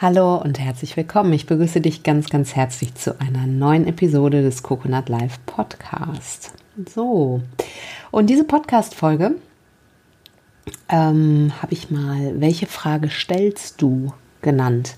Hallo 0.00 0.36
und 0.36 0.60
herzlich 0.60 0.96
willkommen. 0.96 1.32
Ich 1.32 1.46
begrüße 1.46 1.80
dich 1.80 2.04
ganz, 2.04 2.30
ganz 2.30 2.54
herzlich 2.54 2.94
zu 2.94 3.20
einer 3.20 3.48
neuen 3.48 3.84
Episode 3.84 4.42
des 4.42 4.62
Coconut 4.62 5.08
Live 5.08 5.44
Podcast. 5.44 6.52
So, 6.94 7.42
und 8.12 8.30
diese 8.30 8.44
Podcast-Folge 8.44 9.34
ähm, 10.88 11.52
habe 11.60 11.72
ich 11.72 11.90
mal, 11.90 12.40
welche 12.40 12.66
Frage 12.66 13.10
stellst 13.10 13.82
du 13.82 14.12
genannt? 14.40 14.94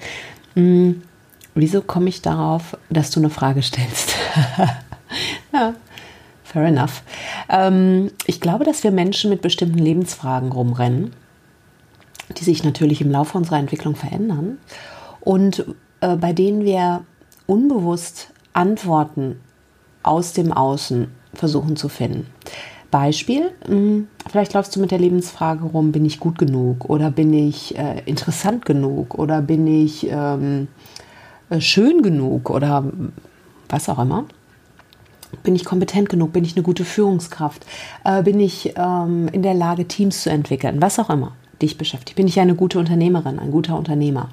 Hm, 0.53 1.01
wieso 1.55 1.81
komme 1.81 2.11
ich 2.11 2.21
darauf, 2.21 2.77
dass 2.91 3.11
du 3.11 3.21
eine 3.21 3.31
Frage 3.31 3.63
stellst? 3.63 4.15
ja, 5.55 5.73
fair 6.45 6.65
enough. 6.67 7.05
Ähm, 7.49 8.11
ich 8.27 8.43
glaube, 8.43 8.65
dass 8.65 8.85
wir 8.85 8.91
Menschen 8.91 9.31
mit 9.31 9.41
bestimmten 9.41 9.79
Lebensfragen 9.79 10.53
rumrennen, 10.53 11.15
die 12.39 12.45
sich 12.45 12.65
natürlich 12.65 13.01
im 13.01 13.11
Laufe 13.11 13.37
unserer 13.37 13.59
Entwicklung 13.59 13.97
verändern 13.97 14.59
und 15.21 15.65
äh, 16.01 16.17
bei 16.17 16.33
denen 16.33 16.65
wir 16.65 17.03
unbewusst 17.47 18.31
Antworten 18.53 19.41
aus 20.03 20.33
dem 20.33 20.53
Außen 20.53 21.09
versuchen 21.35 21.77
zu 21.77 21.89
finden. 21.89 22.27
Beispiel, 22.91 23.53
hm, 23.67 24.09
vielleicht 24.29 24.55
läufst 24.55 24.75
du 24.75 24.81
mit 24.81 24.91
der 24.91 24.99
Lebensfrage 24.99 25.65
rum, 25.65 25.93
bin 25.93 26.05
ich 26.05 26.19
gut 26.19 26.39
genug 26.39 26.91
oder 26.91 27.11
bin 27.11 27.33
ich 27.33 27.79
äh, 27.79 28.03
interessant 28.07 28.65
genug 28.65 29.15
oder 29.15 29.43
bin 29.43 29.67
ich 29.67 30.09
ähm, 30.11 30.67
äh, 31.51 31.61
schön 31.61 32.03
genug 32.03 32.51
oder 32.51 32.85
was 33.69 33.89
auch 33.89 34.01
immer. 34.01 34.25
Bin 35.45 35.55
ich 35.55 35.65
kompetent 35.65 36.09
genug? 36.09 36.33
Bin 36.33 36.45
ich 36.45 36.57
eine 36.57 36.65
gute 36.65 36.85
Führungskraft? 36.85 37.65
Äh, 38.05 38.25
bin 38.25 38.41
ich 38.41 38.75
ähm, 38.77 39.29
in 39.29 39.43
der 39.45 39.55
Lage, 39.55 39.87
Teams 39.87 40.25
zu 40.25 40.31
entwickeln? 40.31 40.83
Was 40.83 40.99
auch 40.99 41.11
immer 41.11 41.37
dich 41.63 41.79
beschäftigt. 41.79 42.17
Bin 42.17 42.29
ich 42.29 42.41
eine 42.41 42.55
gute 42.55 42.79
Unternehmerin, 42.79 43.39
ein 43.39 43.51
guter 43.51 43.77
Unternehmer? 43.77 44.29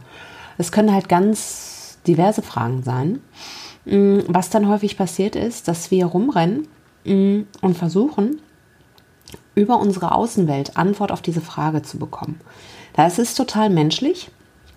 Es 0.58 0.72
können 0.72 0.94
halt 0.94 1.10
ganz 1.10 2.00
diverse 2.08 2.42
Fragen 2.42 2.84
sein. 2.84 3.22
Hm, 3.86 4.24
was 4.28 4.50
dann 4.50 4.68
häufig 4.68 4.98
passiert 4.98 5.36
ist, 5.36 5.68
dass 5.68 5.92
wir 5.92 6.06
rumrennen 6.06 6.68
hm, 7.06 7.48
und 7.62 7.78
versuchen, 7.78 8.42
über 9.56 9.80
unsere 9.80 10.14
Außenwelt 10.14 10.78
Antwort 10.78 11.12
auf 11.12 11.22
diese 11.22 11.42
Frage 11.42 11.82
zu 11.82 11.98
bekommen. 11.98 12.40
Das 12.94 13.20
ist 13.20 13.36
total 13.36 13.70
menschlich 13.70 14.30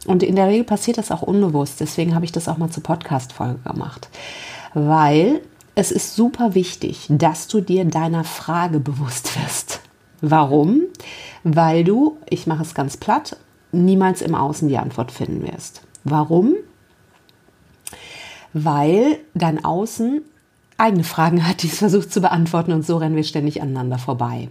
und 0.06 0.22
in 0.22 0.36
der 0.36 0.48
Regel 0.48 0.64
passiert 0.64 0.98
das 0.98 1.10
auch 1.10 1.22
unbewusst. 1.22 1.80
Deswegen 1.80 2.14
habe 2.14 2.24
ich 2.24 2.32
das 2.32 2.48
auch 2.48 2.56
mal 2.56 2.70
zur 2.70 2.82
Podcast-Folge 2.82 3.60
gemacht. 3.64 4.08
Weil 4.72 5.42
es 5.74 5.90
ist 5.90 6.16
super 6.16 6.54
wichtig, 6.54 7.06
dass 7.08 7.48
du 7.48 7.60
dir 7.60 7.84
deiner 7.84 8.24
Frage 8.24 8.80
bewusst 8.80 9.38
wirst. 9.40 9.80
Warum? 10.20 10.82
Weil 11.42 11.84
du, 11.84 12.18
ich 12.28 12.46
mache 12.46 12.62
es 12.62 12.74
ganz 12.74 12.96
platt, 12.96 13.36
niemals 13.72 14.22
im 14.22 14.34
Außen 14.34 14.68
die 14.68 14.78
Antwort 14.78 15.12
finden 15.12 15.42
wirst. 15.42 15.82
Warum? 16.04 16.54
Weil 18.52 19.18
dein 19.34 19.64
Außen 19.64 20.22
eigene 20.76 21.04
Fragen 21.04 21.46
hat, 21.46 21.62
die 21.62 21.68
es 21.68 21.78
versucht 21.78 22.12
zu 22.12 22.20
beantworten 22.20 22.72
und 22.72 22.84
so 22.84 22.96
rennen 22.96 23.16
wir 23.16 23.24
ständig 23.24 23.62
aneinander 23.62 23.98
vorbei. 23.98 24.48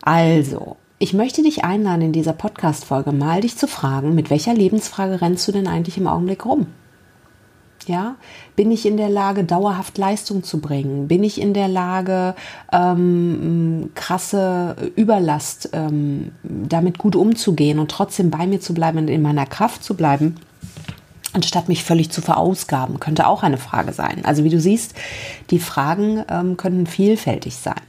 Also, 0.00 0.76
ich 0.98 1.12
möchte 1.12 1.42
dich 1.42 1.64
einladen, 1.64 2.02
in 2.02 2.12
dieser 2.12 2.32
Podcast-Folge 2.32 3.12
mal 3.12 3.40
dich 3.40 3.56
zu 3.56 3.68
fragen, 3.68 4.14
mit 4.14 4.30
welcher 4.30 4.54
Lebensfrage 4.54 5.20
rennst 5.20 5.46
du 5.46 5.52
denn 5.52 5.68
eigentlich 5.68 5.98
im 5.98 6.06
Augenblick 6.06 6.44
rum? 6.44 6.66
Ja, 7.88 8.16
bin 8.56 8.70
ich 8.70 8.86
in 8.86 8.96
der 8.96 9.08
Lage, 9.08 9.44
dauerhaft 9.44 9.98
Leistung 9.98 10.42
zu 10.42 10.60
bringen? 10.60 11.08
Bin 11.08 11.24
ich 11.24 11.40
in 11.40 11.54
der 11.54 11.68
Lage, 11.68 12.34
ähm, 12.72 13.90
krasse 13.94 14.76
Überlast 14.96 15.70
ähm, 15.72 16.32
damit 16.42 16.98
gut 16.98 17.16
umzugehen 17.16 17.78
und 17.78 17.90
trotzdem 17.90 18.30
bei 18.30 18.46
mir 18.46 18.60
zu 18.60 18.74
bleiben 18.74 18.98
und 18.98 19.08
in 19.08 19.22
meiner 19.22 19.46
Kraft 19.46 19.82
zu 19.82 19.94
bleiben? 19.94 20.36
anstatt 21.34 21.68
mich 21.68 21.82
völlig 21.82 22.10
zu 22.10 22.20
verausgaben, 22.20 23.00
könnte 23.00 23.26
auch 23.26 23.42
eine 23.42 23.56
Frage 23.56 23.92
sein. 23.92 24.22
Also 24.24 24.44
wie 24.44 24.50
du 24.50 24.60
siehst, 24.60 24.94
die 25.50 25.58
Fragen 25.58 26.24
ähm, 26.28 26.56
können 26.56 26.86
vielfältig 26.86 27.56
sein. 27.56 27.80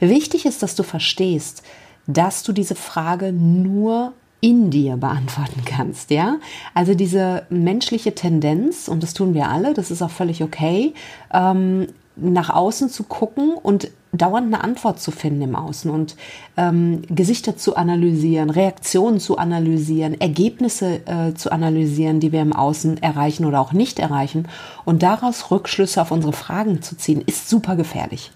Wichtig 0.00 0.44
ist, 0.44 0.62
dass 0.62 0.74
du 0.74 0.82
verstehst, 0.82 1.62
dass 2.06 2.42
du 2.42 2.52
diese 2.52 2.74
Frage 2.74 3.32
nur 3.32 4.12
in 4.40 4.70
dir 4.70 4.96
beantworten 4.96 5.62
kannst, 5.64 6.10
ja? 6.10 6.36
Also 6.74 6.94
diese 6.94 7.44
menschliche 7.50 8.14
Tendenz, 8.14 8.88
und 8.88 9.02
das 9.02 9.14
tun 9.14 9.34
wir 9.34 9.48
alle, 9.48 9.74
das 9.74 9.90
ist 9.90 10.02
auch 10.02 10.10
völlig 10.10 10.42
okay, 10.42 10.94
ähm, 11.32 11.88
nach 12.16 12.50
außen 12.50 12.88
zu 12.88 13.04
gucken 13.04 13.54
und 13.54 13.90
dauernd 14.12 14.48
eine 14.48 14.64
Antwort 14.64 15.00
zu 15.00 15.10
finden 15.10 15.42
im 15.42 15.56
Außen 15.56 15.90
und 15.90 16.16
ähm, 16.56 17.02
Gesichter 17.08 17.56
zu 17.56 17.76
analysieren, 17.76 18.50
Reaktionen 18.50 19.20
zu 19.20 19.38
analysieren, 19.38 20.20
Ergebnisse 20.20 21.06
äh, 21.06 21.34
zu 21.34 21.52
analysieren, 21.52 22.18
die 22.18 22.32
wir 22.32 22.42
im 22.42 22.52
Außen 22.52 23.02
erreichen 23.02 23.44
oder 23.44 23.60
auch 23.60 23.72
nicht 23.72 23.98
erreichen 23.98 24.48
und 24.84 25.02
daraus 25.02 25.50
Rückschlüsse 25.50 26.02
auf 26.02 26.10
unsere 26.10 26.32
Fragen 26.32 26.82
zu 26.82 26.96
ziehen, 26.96 27.22
ist 27.24 27.48
super 27.48 27.76
gefährlich. 27.76 28.32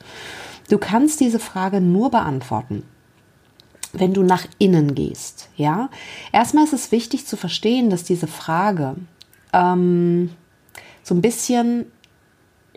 Du 0.70 0.78
kannst 0.78 1.20
diese 1.20 1.40
Frage 1.40 1.80
nur 1.80 2.10
beantworten, 2.10 2.84
wenn 3.98 4.14
du 4.14 4.22
nach 4.22 4.46
innen 4.58 4.94
gehst. 4.94 5.48
Ja, 5.56 5.88
erstmal 6.32 6.64
ist 6.64 6.72
es 6.72 6.92
wichtig 6.92 7.26
zu 7.26 7.36
verstehen, 7.36 7.90
dass 7.90 8.04
diese 8.04 8.26
Frage 8.26 8.96
ähm, 9.52 10.30
so 11.02 11.14
ein 11.14 11.22
bisschen 11.22 11.86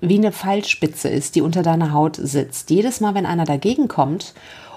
wie 0.01 0.17
eine 0.17 0.31
Pfeilspitze 0.31 1.09
ist, 1.09 1.35
die 1.35 1.41
unter 1.41 1.63
deiner 1.63 1.91
Haut 1.91 2.17
sitzt. 2.17 2.69
Jedes 2.69 2.99
Mal, 3.01 3.15
wenn 3.15 3.25
einer 3.25 3.45
dagegen 3.45 3.87
kommt 3.87 4.33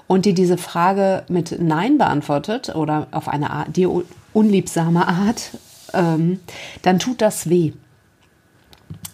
und 0.07 0.25
dir 0.25 0.33
diese 0.33 0.57
Frage 0.57 1.23
mit 1.29 1.61
Nein 1.61 1.97
beantwortet 1.97 2.75
oder 2.75 3.07
auf 3.11 3.27
eine 3.27 3.51
Art, 3.51 3.77
dir 3.77 4.03
unliebsame 4.33 5.07
Art, 5.07 5.51
ähm, 5.93 6.39
dann 6.81 6.99
tut 6.99 7.21
das 7.21 7.49
weh. 7.49 7.73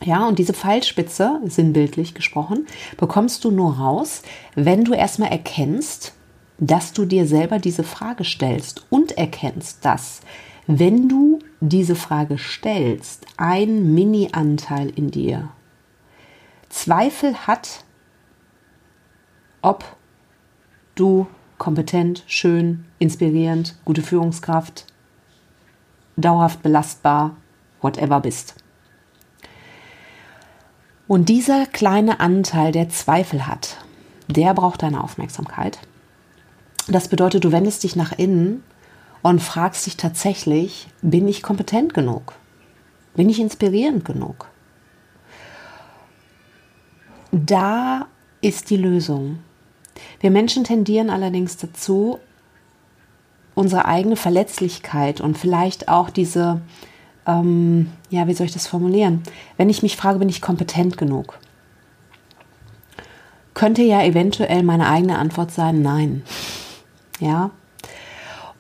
Ja, 0.04 0.28
und 0.28 0.40
diese 0.40 0.54
Pfeilspitze, 0.54 1.42
sinnbildlich 1.46 2.14
gesprochen, 2.14 2.68
bekommst 2.98 3.44
du 3.44 3.52
nur 3.52 3.78
raus, 3.78 4.22
wenn 4.56 4.86
du 4.86 4.94
erstmal 4.94 5.32
erkennst, 5.32 6.14
dass 6.60 6.94
du 6.94 7.06
dir 7.06 7.28
selber 7.28 7.60
diese 7.60 7.84
Frage 7.84 8.24
stellst 8.24 8.86
und 8.90 9.18
erkennst, 9.18 9.86
dass 9.86 10.22
wenn 10.66 11.08
du 11.08 11.40
diese 11.62 11.96
Frage 11.96 12.38
stellst, 12.38 13.26
ein 13.38 13.94
Mini-Anteil 13.94 14.90
in 14.90 15.12
dir 15.12 15.50
Zweifel 16.70 17.48
hat, 17.48 17.86
ob 19.62 19.86
du 20.96 21.28
kompetent, 21.58 22.24
schön, 22.28 22.86
inspirierend, 23.00 23.76
gute 23.86 24.02
Führungskraft, 24.02 24.86
dauerhaft 26.18 26.62
belastbar, 26.62 27.38
whatever 27.82 28.20
bist. 28.20 28.56
Und 31.08 31.30
dieser 31.30 31.66
kleine 31.66 32.20
Anteil, 32.20 32.74
der 32.74 32.90
Zweifel 32.90 33.48
hat, 33.48 33.78
der 34.28 34.54
braucht 34.54 34.84
deine 34.84 35.02
Aufmerksamkeit. 35.04 35.80
Das 36.88 37.08
bedeutet, 37.08 37.44
du 37.44 37.52
wendest 37.52 37.84
dich 37.84 37.96
nach 37.96 38.18
innen 38.18 38.64
und 39.22 39.42
fragst 39.42 39.86
dich 39.86 39.98
tatsächlich, 39.98 40.88
bin 41.02 41.28
ich 41.28 41.44
kompetent 41.44 41.94
genug? 41.94 42.34
Bin 43.16 43.30
ich 43.30 43.40
inspirierend 43.40 44.06
genug? 44.06 44.48
da 47.32 48.08
ist 48.42 48.70
die 48.70 48.78
Lösung. 48.78 49.40
Wir 50.20 50.32
Menschen 50.32 50.64
tendieren 50.64 51.10
allerdings 51.10 51.58
dazu, 51.58 52.20
unsere 53.56 53.86
eigene 53.86 54.16
Verletzlichkeit 54.16 55.20
und 55.20 55.38
vielleicht 55.38 55.90
auch 55.90 56.10
diese, 56.10 56.62
ähm, 57.26 57.92
ja, 58.10 58.28
wie 58.28 58.34
soll 58.34 58.46
ich 58.46 58.54
das 58.54 58.68
formulieren? 58.68 59.24
Wenn 59.58 59.70
ich 59.70 59.82
mich 59.82 59.98
frage, 59.98 60.20
bin 60.20 60.30
ich 60.30 60.42
kompetent 60.42 60.98
genug? 60.98 61.40
Könnte 63.56 63.82
ja 63.82 64.04
eventuell 64.04 64.62
meine 64.62 64.88
eigene 64.88 65.18
Antwort 65.18 65.52
sein, 65.52 65.82
nein. 65.82 66.22
Ja. 67.20 67.52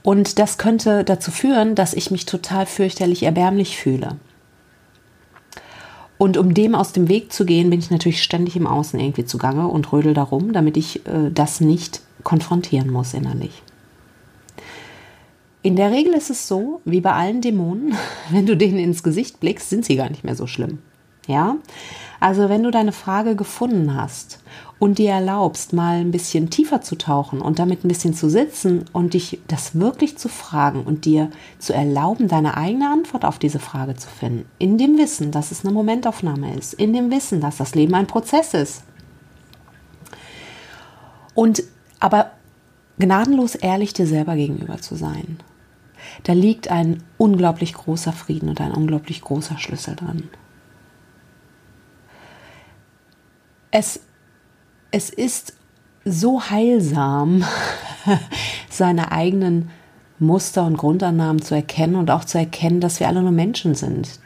Und 0.04 0.39
das 0.39 0.57
könnte 0.57 1.04
dazu 1.04 1.31
führen, 1.31 1.75
dass 1.75 1.94
ich 1.94 2.12
mich 2.12 2.25
total 2.25 2.65
fürchterlich 2.65 3.24
erbärmlich 3.24 3.77
fühle. 3.77 4.15
Und 6.18 6.38
um 6.38 6.54
dem 6.54 6.75
aus 6.75 6.94
dem 6.94 7.09
Weg 7.09 7.31
zu 7.31 7.45
gehen, 7.45 7.69
bin 7.69 7.80
ich 7.80 7.92
natürlich 7.92 8.24
ständig 8.24 8.56
im 8.56 8.68
Außen 8.68 9.00
irgendwie 9.00 9.25
zugange 9.25 9.68
und 9.68 9.92
rödel 9.92 10.13
darum, 10.13 10.51
damit 10.54 10.77
ich 10.77 11.06
äh, 11.06 11.30
das 11.31 11.62
nicht 11.62 12.01
konfrontieren 12.24 12.89
muss 12.89 13.13
innerlich. 13.13 13.62
In 15.62 15.75
der 15.75 15.92
Regel 15.92 16.13
ist 16.13 16.30
es 16.30 16.48
so, 16.48 16.81
wie 16.86 17.01
bei 17.01 17.12
allen 17.12 17.42
Dämonen, 17.42 17.95
wenn 18.31 18.45
du 18.45 18.57
denen 18.57 18.80
ins 18.80 19.03
Gesicht 19.03 19.39
blickst, 19.39 19.69
sind 19.69 19.86
sie 19.86 19.95
gar 19.95 20.10
nicht 20.10 20.24
mehr 20.24 20.36
so 20.36 20.48
schlimm. 20.48 20.80
Ja? 21.27 21.57
Also 22.19 22.50
wenn 22.50 22.63
du 22.63 22.71
deine 22.71 22.91
Frage 22.94 23.35
gefunden 23.35 23.94
hast 23.94 24.39
und 24.79 24.97
dir 24.97 25.12
erlaubst, 25.12 25.74
mal 25.74 26.00
ein 26.00 26.12
bisschen 26.12 26.50
tiefer 26.50 26.81
zu 26.81 26.97
tauchen 26.97 27.41
und 27.41 27.59
damit 27.59 27.83
ein 27.83 27.89
bisschen 27.89 28.13
zu 28.13 28.29
sitzen 28.29 28.85
und 28.91 29.13
dich 29.13 29.39
das 29.47 29.79
wirklich 29.79 30.18
zu 30.18 30.29
fragen 30.29 30.83
und 30.83 31.06
dir 31.06 31.29
zu 31.59 31.74
erlauben, 31.74 32.27
deine 32.27 32.57
eigene 32.57 32.89
Antwort 32.89 33.25
auf 33.25 33.38
diese 33.38 33.59
Frage 33.59 33.95
zu 33.95 34.07
finden, 34.07 34.45
in 34.57 34.77
dem 34.77 34.97
Wissen, 34.97 35.31
dass 35.31 35.51
es 35.51 35.63
eine 35.63 35.74
Momentaufnahme 35.74 36.56
ist, 36.56 36.74
in 36.74 36.94
dem 36.94 37.12
Wissen, 37.12 37.39
dass 37.41 37.57
das 37.57 37.75
Leben 37.75 37.94
ein 37.94 38.07
Prozess 38.07 38.53
ist. 38.53 38.83
Und 41.35 41.63
aber 42.00 42.31
gnadenlos 42.97 43.56
ehrlich 43.56 43.94
dir 43.94 44.07
selber 44.07 44.35
gegenüber 44.35 44.77
zu 44.77 44.95
sein. 44.95 45.39
da 46.24 46.33
liegt 46.33 46.69
ein 46.69 47.03
unglaublich 47.18 47.74
großer 47.74 48.13
Frieden 48.13 48.50
und 48.50 48.62
ein 48.62 48.71
unglaublich 48.71 49.21
großer 49.21 49.57
Schlüssel 49.57 49.95
drin. 49.95 50.29
Es, 53.72 54.00
es 54.92 55.10
ist 55.10 55.54
so 56.06 56.42
heilsam, 56.50 57.44
seine 58.69 59.12
eigenen 59.12 59.69
Muster 60.19 60.66
und 60.66 60.78
Grundannahmen 60.78 61.42
zu 61.42 61.56
erkennen 61.56 61.96
und 61.96 62.10
auch 62.10 62.25
zu 62.25 62.38
erkennen, 62.38 62.81
dass 62.81 63.00
wir 63.00 63.08
alle 63.08 63.22
nur 63.22 63.31
Menschen 63.31 63.75
sind. 63.75 64.19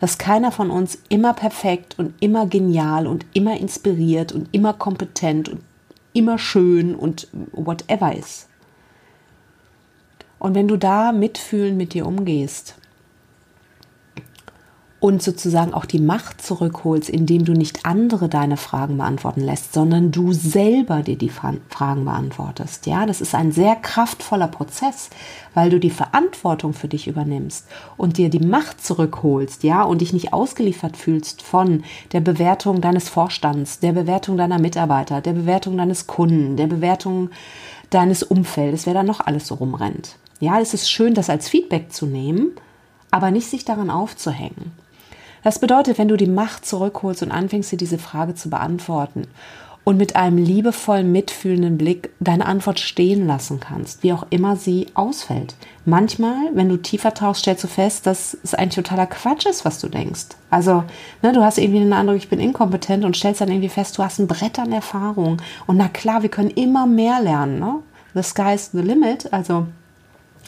Dass 0.00 0.18
keiner 0.18 0.52
von 0.52 0.70
uns 0.70 0.98
immer 1.08 1.34
perfekt 1.34 1.98
und 1.98 2.14
immer 2.20 2.46
genial 2.46 3.06
und 3.06 3.26
immer 3.32 3.58
inspiriert 3.58 4.32
und 4.32 4.48
immer 4.52 4.72
kompetent 4.72 5.48
und 5.48 5.60
immer 6.12 6.38
schön 6.38 6.94
und 6.94 7.28
whatever 7.52 8.14
ist. 8.16 8.48
Und 10.38 10.54
wenn 10.54 10.68
du 10.68 10.76
da 10.76 11.12
mitfühlend 11.12 11.76
mit 11.76 11.94
dir 11.94 12.06
umgehst 12.06 12.76
und 15.04 15.22
sozusagen 15.22 15.74
auch 15.74 15.84
die 15.84 15.98
Macht 15.98 16.40
zurückholst, 16.40 17.10
indem 17.10 17.44
du 17.44 17.52
nicht 17.52 17.84
andere 17.84 18.30
deine 18.30 18.56
Fragen 18.56 18.96
beantworten 18.96 19.42
lässt, 19.42 19.74
sondern 19.74 20.12
du 20.12 20.32
selber 20.32 21.02
dir 21.02 21.18
die 21.18 21.28
Fragen 21.28 22.06
beantwortest. 22.06 22.86
Ja, 22.86 23.04
das 23.04 23.20
ist 23.20 23.34
ein 23.34 23.52
sehr 23.52 23.76
kraftvoller 23.76 24.48
Prozess, 24.48 25.10
weil 25.52 25.68
du 25.68 25.78
die 25.78 25.90
Verantwortung 25.90 26.72
für 26.72 26.88
dich 26.88 27.06
übernimmst 27.06 27.66
und 27.98 28.16
dir 28.16 28.30
die 28.30 28.46
Macht 28.46 28.82
zurückholst, 28.82 29.62
ja, 29.62 29.82
und 29.82 30.00
dich 30.00 30.14
nicht 30.14 30.32
ausgeliefert 30.32 30.96
fühlst 30.96 31.42
von 31.42 31.84
der 32.12 32.20
Bewertung 32.20 32.80
deines 32.80 33.10
Vorstands, 33.10 33.80
der 33.80 33.92
Bewertung 33.92 34.38
deiner 34.38 34.58
Mitarbeiter, 34.58 35.20
der 35.20 35.34
Bewertung 35.34 35.76
deines 35.76 36.06
Kunden, 36.06 36.56
der 36.56 36.66
Bewertung 36.66 37.28
deines 37.90 38.22
Umfeldes, 38.22 38.86
wer 38.86 38.94
da 38.94 39.02
noch 39.02 39.20
alles 39.20 39.48
so 39.48 39.56
rumrennt. 39.56 40.16
Ja, 40.40 40.60
es 40.60 40.72
ist 40.72 40.90
schön, 40.90 41.12
das 41.12 41.28
als 41.28 41.50
Feedback 41.50 41.92
zu 41.92 42.06
nehmen, 42.06 42.52
aber 43.10 43.30
nicht 43.30 43.50
sich 43.50 43.66
daran 43.66 43.90
aufzuhängen. 43.90 44.72
Das 45.44 45.58
bedeutet, 45.58 45.98
wenn 45.98 46.08
du 46.08 46.16
die 46.16 46.26
Macht 46.26 46.66
zurückholst 46.66 47.22
und 47.22 47.30
anfängst, 47.30 47.70
dir 47.70 47.76
diese 47.76 47.98
Frage 47.98 48.34
zu 48.34 48.50
beantworten 48.50 49.28
und 49.84 49.98
mit 49.98 50.16
einem 50.16 50.38
liebevollen, 50.38 51.12
mitfühlenden 51.12 51.76
Blick 51.76 52.10
deine 52.18 52.46
Antwort 52.46 52.80
stehen 52.80 53.26
lassen 53.26 53.60
kannst, 53.60 54.02
wie 54.02 54.14
auch 54.14 54.26
immer 54.30 54.56
sie 54.56 54.86
ausfällt. 54.94 55.54
Manchmal, 55.84 56.36
wenn 56.54 56.70
du 56.70 56.78
tiefer 56.78 57.12
tauchst, 57.12 57.42
stellst 57.42 57.62
du 57.62 57.68
fest, 57.68 58.06
dass 58.06 58.36
es 58.42 58.54
ein 58.54 58.70
totaler 58.70 59.06
Quatsch 59.06 59.44
ist, 59.44 59.66
was 59.66 59.80
du 59.80 59.88
denkst. 59.88 60.28
Also, 60.48 60.84
ne, 61.22 61.32
du 61.34 61.44
hast 61.44 61.58
irgendwie 61.58 61.80
den 61.80 61.92
Eindruck, 61.92 62.16
ich 62.16 62.30
bin 62.30 62.40
inkompetent 62.40 63.04
und 63.04 63.14
stellst 63.14 63.42
dann 63.42 63.50
irgendwie 63.50 63.68
fest, 63.68 63.98
du 63.98 64.02
hast 64.02 64.18
ein 64.18 64.26
Brett 64.26 64.58
an 64.58 64.72
Erfahrung. 64.72 65.42
Und 65.66 65.76
na 65.76 65.88
klar, 65.88 66.22
wir 66.22 66.30
können 66.30 66.50
immer 66.50 66.86
mehr 66.86 67.20
lernen. 67.20 67.58
Ne? 67.58 67.80
The 68.14 68.22
sky's 68.22 68.70
the 68.72 68.80
limit, 68.80 69.30
also 69.30 69.66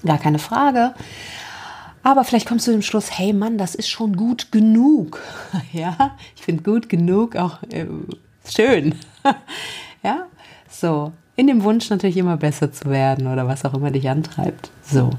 gar 0.07 0.19
keine 0.19 0.39
Frage. 0.39 0.95
Aber 2.07 2.23
vielleicht 2.23 2.47
kommst 2.47 2.69
du 2.69 2.71
zum 2.71 2.83
Schluss, 2.83 3.19
hey 3.19 3.33
Mann, 3.33 3.59
das 3.59 3.75
ist 3.75 3.89
schon 3.89 4.17
gut 4.17 4.53
genug. 4.53 5.21
Ja, 5.73 6.17
ich 6.37 6.43
finde 6.43 6.63
gut 6.63 6.89
genug 6.89 7.35
auch 7.35 7.65
äh, 7.65 7.85
schön. 8.49 8.95
ja, 10.05 10.27
so. 10.71 11.11
In 11.35 11.49
dem 11.49 11.65
Wunsch 11.65 11.91
natürlich 11.91 12.17
immer 12.17 12.37
besser 12.37 12.71
zu 12.71 12.89
werden 12.91 13.27
oder 13.27 13.49
was 13.49 13.65
auch 13.65 13.75
immer 13.75 13.91
dich 13.91 14.09
antreibt. 14.09 14.71
So. 14.85 15.11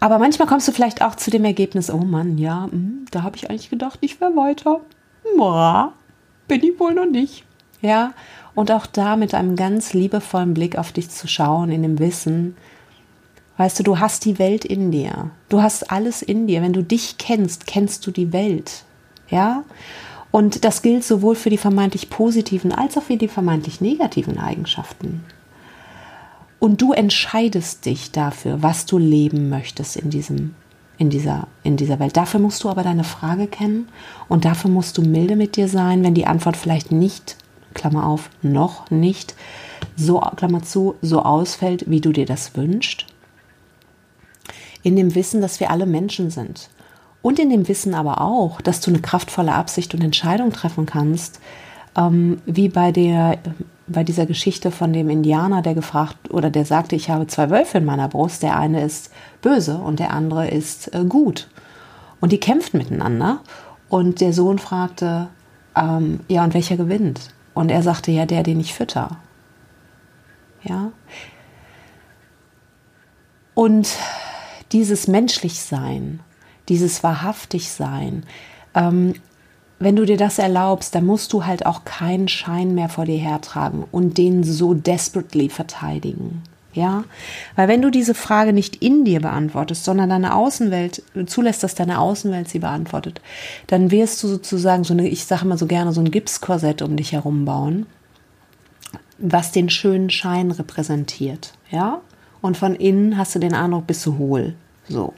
Aber 0.00 0.18
manchmal 0.18 0.48
kommst 0.48 0.66
du 0.68 0.72
vielleicht 0.72 1.02
auch 1.02 1.16
zu 1.16 1.30
dem 1.30 1.44
Ergebnis, 1.44 1.90
oh 1.90 1.98
Mann, 1.98 2.38
ja, 2.38 2.60
mh, 2.60 2.72
hm, 2.72 3.04
da 3.10 3.24
habe 3.24 3.36
ich 3.36 3.50
eigentlich 3.50 3.68
gedacht, 3.68 3.98
ich 4.00 4.22
wäre 4.22 4.36
weiter. 4.36 4.80
Moa, 5.36 5.92
bin 6.48 6.64
ich 6.64 6.80
wohl 6.80 6.94
noch 6.94 7.04
nicht. 7.04 7.44
Ja, 7.82 8.14
und 8.54 8.72
auch 8.72 8.86
da 8.86 9.16
mit 9.16 9.34
einem 9.34 9.54
ganz 9.54 9.92
liebevollen 9.92 10.54
Blick 10.54 10.78
auf 10.78 10.92
dich 10.92 11.10
zu 11.10 11.28
schauen, 11.28 11.70
in 11.70 11.82
dem 11.82 11.98
Wissen, 11.98 12.56
Weißt 13.56 13.78
du, 13.78 13.82
du 13.82 13.98
hast 13.98 14.24
die 14.24 14.38
Welt 14.38 14.64
in 14.64 14.90
dir. 14.90 15.30
Du 15.48 15.62
hast 15.62 15.90
alles 15.90 16.22
in 16.22 16.46
dir. 16.46 16.62
Wenn 16.62 16.74
du 16.74 16.82
dich 16.82 17.16
kennst, 17.18 17.66
kennst 17.66 18.06
du 18.06 18.10
die 18.10 18.32
Welt. 18.32 18.84
Ja? 19.30 19.64
Und 20.30 20.64
das 20.64 20.82
gilt 20.82 21.04
sowohl 21.04 21.34
für 21.34 21.48
die 21.48 21.56
vermeintlich 21.56 22.10
positiven 22.10 22.72
als 22.72 22.98
auch 22.98 23.02
für 23.02 23.16
die 23.16 23.28
vermeintlich 23.28 23.80
negativen 23.80 24.38
Eigenschaften. 24.38 25.24
Und 26.58 26.82
du 26.82 26.92
entscheidest 26.92 27.86
dich 27.86 28.12
dafür, 28.12 28.62
was 28.62 28.86
du 28.86 28.98
leben 28.98 29.48
möchtest 29.48 29.96
in 29.96 30.10
diesem 30.10 30.54
in 30.98 31.10
dieser, 31.10 31.46
in 31.62 31.76
dieser 31.76 31.98
Welt. 31.98 32.16
Dafür 32.16 32.40
musst 32.40 32.64
du 32.64 32.70
aber 32.70 32.82
deine 32.82 33.04
Frage 33.04 33.48
kennen 33.48 33.86
und 34.28 34.46
dafür 34.46 34.70
musst 34.70 34.96
du 34.96 35.02
milde 35.02 35.36
mit 35.36 35.56
dir 35.56 35.68
sein, 35.68 36.02
wenn 36.02 36.14
die 36.14 36.26
Antwort 36.26 36.56
vielleicht 36.56 36.90
nicht, 36.90 37.36
Klammer 37.74 38.06
auf, 38.06 38.30
noch 38.40 38.90
nicht, 38.90 39.34
so, 39.94 40.20
Klammer 40.20 40.62
zu, 40.62 40.94
so 41.02 41.22
ausfällt, 41.22 41.84
wie 41.90 42.00
du 42.00 42.12
dir 42.12 42.24
das 42.24 42.56
wünschst 42.56 43.04
in 44.86 44.94
dem 44.94 45.16
Wissen, 45.16 45.40
dass 45.40 45.58
wir 45.58 45.72
alle 45.72 45.84
Menschen 45.84 46.30
sind. 46.30 46.70
Und 47.20 47.40
in 47.40 47.50
dem 47.50 47.66
Wissen 47.66 47.92
aber 47.92 48.20
auch, 48.20 48.60
dass 48.60 48.80
du 48.80 48.92
eine 48.92 49.00
kraftvolle 49.00 49.52
Absicht 49.52 49.92
und 49.94 50.00
Entscheidung 50.00 50.52
treffen 50.52 50.86
kannst, 50.86 51.40
ähm, 51.96 52.40
wie 52.46 52.68
bei 52.68 52.92
der 52.92 53.38
bei 53.88 54.04
dieser 54.04 54.26
Geschichte 54.26 54.70
von 54.70 54.92
dem 54.92 55.10
Indianer, 55.10 55.62
der 55.62 55.74
gefragt 55.74 56.30
oder 56.30 56.50
der 56.50 56.64
sagte, 56.64 56.94
ich 56.94 57.10
habe 57.10 57.26
zwei 57.26 57.50
Wölfe 57.50 57.78
in 57.78 57.84
meiner 57.84 58.08
Brust, 58.08 58.44
der 58.44 58.56
eine 58.56 58.84
ist 58.84 59.10
böse 59.42 59.78
und 59.78 59.98
der 59.98 60.12
andere 60.12 60.48
ist 60.48 60.94
äh, 60.94 61.04
gut. 61.04 61.48
Und 62.20 62.30
die 62.30 62.40
kämpften 62.40 62.78
miteinander 62.78 63.40
und 63.88 64.20
der 64.20 64.32
Sohn 64.32 64.60
fragte, 64.60 65.28
ähm, 65.76 66.20
ja, 66.28 66.44
und 66.44 66.54
welcher 66.54 66.76
gewinnt? 66.76 67.30
Und 67.54 67.70
er 67.70 67.82
sagte, 67.82 68.12
ja, 68.12 68.24
der, 68.24 68.44
den 68.44 68.60
ich 68.60 68.72
fütter. 68.72 69.16
Ja. 70.62 70.92
Und 73.54 73.88
dieses 74.72 75.08
Menschlichsein, 75.08 76.20
dieses 76.68 77.02
Wahrhaftigsein, 77.02 78.24
ähm, 78.74 79.14
wenn 79.78 79.96
du 79.96 80.06
dir 80.06 80.16
das 80.16 80.38
erlaubst, 80.38 80.94
dann 80.94 81.04
musst 81.04 81.32
du 81.32 81.44
halt 81.44 81.66
auch 81.66 81.84
keinen 81.84 82.28
Schein 82.28 82.74
mehr 82.74 82.88
vor 82.88 83.04
dir 83.04 83.18
hertragen 83.18 83.84
und 83.92 84.16
den 84.16 84.42
so 84.42 84.72
desperately 84.72 85.48
verteidigen. 85.50 86.42
Ja, 86.72 87.04
weil 87.56 87.68
wenn 87.68 87.80
du 87.80 87.90
diese 87.90 88.12
Frage 88.12 88.52
nicht 88.52 88.76
in 88.76 89.06
dir 89.06 89.20
beantwortest, 89.20 89.84
sondern 89.84 90.10
deine 90.10 90.34
Außenwelt 90.34 91.02
zulässt, 91.24 91.62
dass 91.62 91.74
deine 91.74 91.98
Außenwelt 92.00 92.50
sie 92.50 92.58
beantwortet, 92.58 93.22
dann 93.66 93.90
wirst 93.90 94.22
du 94.22 94.28
sozusagen 94.28 94.84
so 94.84 94.92
eine, 94.92 95.08
ich 95.08 95.24
sage 95.24 95.46
mal 95.46 95.56
so 95.56 95.66
gerne, 95.66 95.94
so 95.94 96.02
ein 96.02 96.10
Gipskorsett 96.10 96.82
um 96.82 96.96
dich 96.96 97.12
herum 97.12 97.46
bauen, 97.46 97.86
was 99.16 99.52
den 99.52 99.70
schönen 99.70 100.10
Schein 100.10 100.50
repräsentiert. 100.50 101.54
Ja, 101.70 102.02
und 102.40 102.56
von 102.56 102.74
innen 102.74 103.16
hast 103.16 103.34
du 103.34 103.38
den 103.38 103.54
Eindruck, 103.54 103.86
bist 103.86 104.04
du 104.06 104.18
hohl. 104.18 104.54
So. 104.88 105.14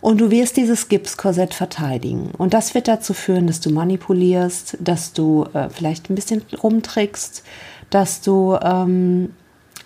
Und 0.00 0.20
du 0.20 0.30
wirst 0.30 0.56
dieses 0.56 0.88
Gipskorsett 0.88 1.54
verteidigen. 1.54 2.30
Und 2.38 2.54
das 2.54 2.74
wird 2.74 2.88
dazu 2.88 3.12
führen, 3.12 3.46
dass 3.46 3.60
du 3.60 3.70
manipulierst, 3.70 4.76
dass 4.80 5.12
du 5.12 5.46
äh, 5.52 5.68
vielleicht 5.68 6.10
ein 6.10 6.14
bisschen 6.14 6.42
rumtrickst, 6.62 7.42
dass 7.90 8.20
du, 8.20 8.56
ähm, 8.62 9.34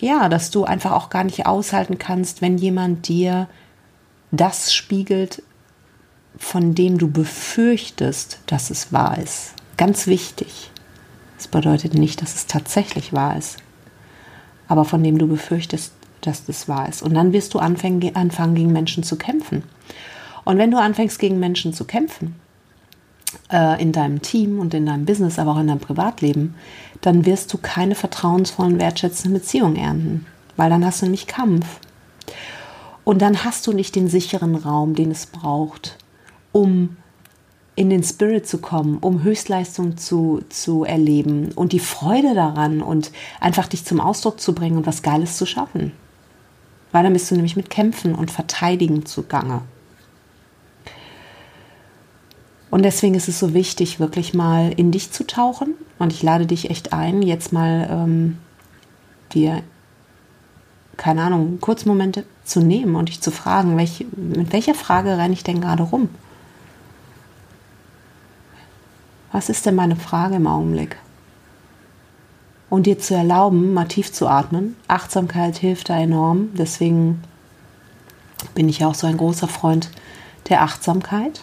ja, 0.01 0.29
dass 0.29 0.51
du 0.51 0.65
einfach 0.65 0.93
auch 0.93 1.11
gar 1.11 1.25
nicht 1.25 1.47
aushalten 1.47 1.99
kannst, 1.99 2.43
wenn 2.43 2.59
jemand 2.59 3.09
dir 3.09 3.49
das 4.31 4.75
spiegelt, 4.75 5.43
von 6.37 6.75
dem 6.75 6.99
du 6.99 7.11
befürchtest, 7.11 8.41
dass 8.47 8.71
es 8.71 8.93
wahr 8.93 9.19
ist. 9.19 9.55
Ganz 9.77 10.07
wichtig. 10.07 10.71
Das 11.39 11.49
bedeutet 11.49 11.95
nicht, 11.95 12.21
dass 12.21 12.35
es 12.35 12.47
tatsächlich 12.47 13.13
wahr 13.13 13.37
ist 13.39 13.57
aber 14.71 14.85
von 14.85 15.03
dem 15.03 15.19
du 15.19 15.27
befürchtest, 15.27 15.93
dass 16.21 16.45
das 16.45 16.69
wahr 16.69 16.89
ist. 16.89 17.03
Und 17.03 17.13
dann 17.15 17.33
wirst 17.33 17.55
du 17.55 17.59
anfangen, 17.59 18.15
anfangen 18.15 18.55
gegen 18.55 18.73
Menschen 18.73 19.03
zu 19.03 19.17
kämpfen. 19.17 19.65
Und 20.45 20.59
wenn 20.59 20.71
du 20.71 20.79
anfängst, 20.79 21.19
gegen 21.19 21.41
Menschen 21.41 21.75
zu 21.75 21.85
kämpfen, 21.85 22.37
äh, 23.53 23.83
in 23.83 23.91
deinem 23.91 24.23
Team 24.23 24.61
und 24.61 24.73
in 24.73 24.87
deinem 24.87 25.07
Business, 25.07 25.41
aber 25.41 25.51
auch 25.51 25.59
in 25.59 25.67
deinem 25.67 25.81
Privatleben, 25.81 26.55
dann 27.01 27.27
wirst 27.27 27.53
du 27.53 27.59
keine 27.59 27.97
vertrauensvollen, 27.97 28.79
wertschätzenden 28.79 29.41
Beziehungen 29.41 29.75
ernten, 29.75 30.27
weil 30.57 30.71
dann 30.71 30.85
hast 30.85 31.03
du 31.03 31.07
nämlich 31.07 31.27
Kampf. 31.27 31.81
Und 33.03 33.23
dann 33.23 33.43
hast 33.45 33.67
du 33.67 33.73
nicht 33.73 33.97
den 33.97 34.07
sicheren 34.07 34.55
Raum, 34.55 34.95
den 34.95 35.11
es 35.11 35.27
braucht, 35.27 35.99
um 36.53 36.97
in 37.77 37.89
den 37.91 38.03
Spirit 38.03 38.47
zu 38.47 38.59
kommen, 38.59 38.99
um 38.99 39.23
Höchstleistung 39.23 39.97
zu, 39.97 40.43
zu 40.49 40.85
erleben 40.85 41.53
und 41.55 41.73
die 41.73 41.79
Freude 41.79 42.35
daran 42.35 42.83
und 42.83 43.11
einfach 43.41 43.69
dich 43.69 43.85
zum 43.85 44.01
Ausdruck 44.01 44.41
zu 44.41 44.55
bringen 44.55 44.77
und 44.77 44.87
was 44.87 45.03
Geiles 45.03 45.37
zu 45.37 45.47
schaffen. 45.47 45.93
Weil 46.93 47.05
dann 47.05 47.13
bist 47.13 47.31
du 47.31 47.37
nämlich 47.37 47.57
mit 47.57 47.71
Kämpfen 47.71 48.15
und 48.15 48.31
Verteidigen 48.31 49.07
zugange. 49.07 49.63
Und 52.71 52.85
deswegen 52.85 53.15
ist 53.15 53.29
es 53.29 53.39
so 53.39 53.53
wichtig, 53.53 53.99
wirklich 53.99 54.33
mal 54.35 54.73
in 54.77 54.93
dich 54.93 55.11
zu 55.11 55.27
tauchen. 55.27 55.75
Und 55.99 56.13
ich 56.13 56.23
lade 56.23 56.47
dich 56.47 56.71
echt 56.71 56.93
ein, 56.93 57.23
jetzt 57.23 57.53
mal 57.53 57.89
ähm, 57.91 58.39
dir, 59.33 59.63
keine 60.97 61.23
Ahnung, 61.23 61.59
Kurzmomente 61.61 62.25
zu 62.45 62.61
nehmen 62.61 62.95
und 62.95 63.09
dich 63.09 63.21
zu 63.21 63.31
fragen, 63.31 63.77
welch, 63.77 64.07
mit 64.17 64.53
welcher 64.53 64.75
Frage 64.75 65.17
renne 65.17 65.35
ich 65.35 65.45
denn 65.45 65.61
gerade 65.61 65.83
rum? 65.83 66.09
Was 69.33 69.49
ist 69.49 69.67
denn 69.67 69.75
meine 69.75 69.97
Frage 69.97 70.37
im 70.37 70.47
Augenblick? 70.47 70.97
und 72.71 72.87
dir 72.87 72.99
zu 72.99 73.15
erlauben, 73.15 73.75
mal 73.75 73.89
tief 73.89 74.13
zu 74.13 74.29
atmen. 74.29 74.77
Achtsamkeit 74.89 75.59
hilft 75.59 75.91
da 75.91 75.99
enorm. 75.99 76.51
Deswegen 76.55 77.23
bin 78.55 78.69
ich 78.69 78.85
auch 78.85 78.95
so 78.95 79.07
ein 79.07 79.17
großer 79.17 79.49
Freund 79.49 79.91
der 80.49 80.63
Achtsamkeit, 80.63 81.43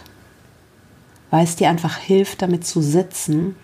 weil 1.30 1.44
es 1.44 1.54
dir 1.54 1.68
einfach 1.68 1.98
hilft, 1.98 2.42
damit 2.42 2.66
zu 2.66 2.80
sitzen 2.80 3.54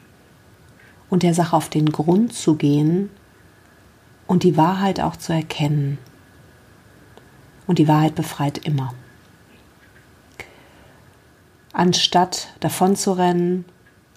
und 1.10 1.22
der 1.22 1.34
Sache 1.34 1.56
auf 1.56 1.70
den 1.70 1.90
Grund 1.90 2.34
zu 2.34 2.54
gehen 2.54 3.10
und 4.26 4.42
die 4.42 4.56
Wahrheit 4.56 5.00
auch 5.00 5.16
zu 5.16 5.32
erkennen. 5.32 5.98
Und 7.66 7.78
die 7.78 7.88
Wahrheit 7.88 8.14
befreit 8.14 8.58
immer. 8.58 8.92
Anstatt 11.72 12.48
davon 12.60 12.94
zu 12.94 13.12
rennen, 13.12 13.64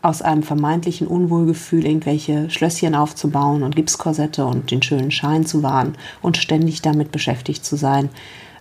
aus 0.02 0.22
einem 0.22 0.44
vermeintlichen 0.44 1.08
Unwohlgefühl 1.08 1.86
irgendwelche 1.86 2.50
Schlösschen 2.50 2.96
aufzubauen 2.96 3.64
und 3.64 3.76
Gipskorsette 3.76 4.46
und 4.46 4.70
den 4.72 4.82
schönen 4.82 5.12
Schein 5.12 5.46
zu 5.46 5.64
wahren 5.64 5.98
und 6.22 6.38
ständig 6.38 6.82
damit 6.82 7.12
beschäftigt 7.12 7.66
zu 7.66 7.76
sein, 7.76 8.10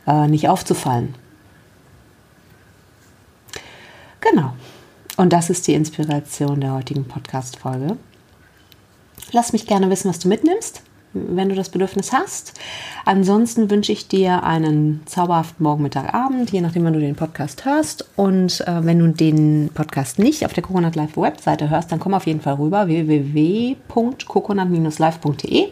äh, 0.06 0.28
nicht 0.28 0.48
aufzufallen. 0.48 1.14
Genau. 4.20 4.54
Und 5.16 5.32
das 5.32 5.50
ist 5.50 5.66
die 5.66 5.74
Inspiration 5.74 6.60
der 6.60 6.72
heutigen 6.72 7.04
Podcast-Folge. 7.04 7.96
Lass 9.32 9.52
mich 9.52 9.66
gerne 9.66 9.90
wissen, 9.90 10.08
was 10.08 10.18
du 10.18 10.28
mitnimmst 10.28 10.82
wenn 11.28 11.48
du 11.48 11.54
das 11.54 11.68
Bedürfnis 11.68 12.12
hast. 12.12 12.54
Ansonsten 13.04 13.70
wünsche 13.70 13.92
ich 13.92 14.08
dir 14.08 14.42
einen 14.42 15.02
zauberhaften 15.06 15.64
Morgen, 15.64 15.82
Mittag, 15.82 16.14
Abend, 16.14 16.50
je 16.50 16.60
nachdem, 16.60 16.84
wann 16.84 16.92
du 16.92 17.00
den 17.00 17.16
Podcast 17.16 17.64
hörst. 17.64 18.06
Und 18.16 18.60
äh, 18.66 18.84
wenn 18.84 18.98
du 18.98 19.08
den 19.08 19.70
Podcast 19.74 20.18
nicht 20.18 20.44
auf 20.44 20.52
der 20.52 20.62
Coconut 20.62 20.96
Live 20.96 21.16
Webseite 21.16 21.70
hörst, 21.70 21.92
dann 21.92 22.00
komm 22.00 22.14
auf 22.14 22.26
jeden 22.26 22.40
Fall 22.40 22.54
rüber 22.54 22.86
www.coconut-live.de. 22.86 25.68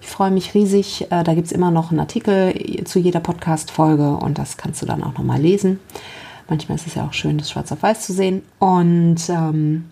Ich 0.00 0.08
freue 0.08 0.30
mich 0.30 0.54
riesig. 0.54 1.06
Äh, 1.10 1.24
da 1.24 1.34
gibt 1.34 1.46
es 1.46 1.52
immer 1.52 1.70
noch 1.70 1.90
einen 1.90 2.00
Artikel 2.00 2.84
zu 2.84 2.98
jeder 2.98 3.20
Podcast-Folge 3.20 4.16
und 4.16 4.38
das 4.38 4.56
kannst 4.56 4.80
du 4.82 4.86
dann 4.86 5.02
auch 5.02 5.14
nochmal 5.14 5.40
lesen. 5.40 5.80
Manchmal 6.48 6.76
ist 6.76 6.86
es 6.86 6.94
ja 6.94 7.04
auch 7.04 7.12
schön, 7.12 7.38
das 7.38 7.50
schwarz 7.50 7.72
auf 7.72 7.82
weiß 7.82 8.06
zu 8.06 8.12
sehen. 8.12 8.42
Und 8.58 9.28
ähm, 9.28 9.86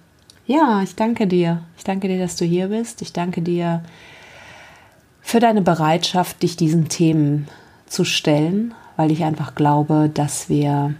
ja, 0.46 0.82
ich 0.82 0.94
danke 0.94 1.26
dir. 1.26 1.62
Ich 1.76 1.84
danke 1.84 2.08
dir, 2.08 2.18
dass 2.18 2.36
du 2.36 2.44
hier 2.44 2.68
bist. 2.68 3.02
Ich 3.02 3.12
danke 3.12 3.42
dir, 3.42 3.82
für 5.24 5.40
deine 5.40 5.62
Bereitschaft, 5.62 6.42
dich 6.42 6.54
diesen 6.54 6.88
Themen 6.88 7.48
zu 7.86 8.04
stellen, 8.04 8.74
weil 8.96 9.10
ich 9.10 9.24
einfach 9.24 9.54
glaube, 9.54 10.10
dass 10.12 10.50
wir 10.50 10.94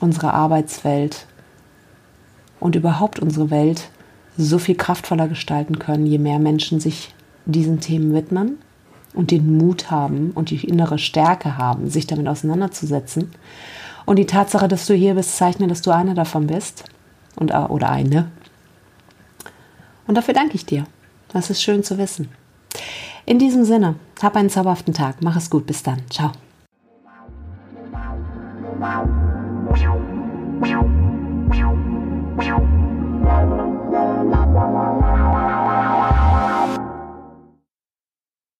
unsere 0.00 0.34
Arbeitswelt 0.34 1.26
und 2.58 2.74
überhaupt 2.74 3.20
unsere 3.20 3.50
Welt 3.50 3.88
so 4.36 4.58
viel 4.58 4.74
kraftvoller 4.74 5.28
gestalten 5.28 5.78
können, 5.78 6.06
je 6.06 6.18
mehr 6.18 6.40
Menschen 6.40 6.80
sich 6.80 7.14
diesen 7.46 7.78
Themen 7.78 8.12
widmen 8.12 8.58
und 9.14 9.30
den 9.30 9.56
Mut 9.56 9.92
haben 9.92 10.32
und 10.34 10.50
die 10.50 10.66
innere 10.66 10.98
Stärke 10.98 11.56
haben, 11.56 11.88
sich 11.88 12.08
damit 12.08 12.26
auseinanderzusetzen. 12.26 13.30
Und 14.04 14.16
die 14.16 14.26
Tatsache, 14.26 14.66
dass 14.66 14.86
du 14.86 14.94
hier 14.94 15.14
bist, 15.14 15.40
mir, 15.60 15.68
dass 15.68 15.82
du 15.82 15.92
eine 15.92 16.14
davon 16.14 16.48
bist 16.48 16.84
und, 17.36 17.54
oder 17.54 17.90
eine. 17.90 18.28
Und 20.08 20.16
dafür 20.16 20.34
danke 20.34 20.56
ich 20.56 20.66
dir. 20.66 20.84
Das 21.28 21.48
ist 21.48 21.62
schön 21.62 21.84
zu 21.84 21.96
wissen. 21.96 22.28
In 23.24 23.38
diesem 23.38 23.64
Sinne, 23.64 23.96
hab 24.20 24.36
einen 24.36 24.50
zauberhaften 24.50 24.94
Tag. 24.94 25.16
Mach 25.22 25.36
es 25.36 25.50
gut. 25.50 25.66
Bis 25.66 25.82
dann. 25.82 26.02
Ciao. 26.10 26.32